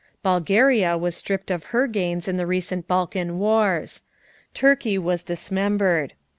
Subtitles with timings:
[0.23, 4.01] Bulgaria was stripped of her gains in the recent Balkan wars.
[4.55, 6.13] Turkey was dismembered.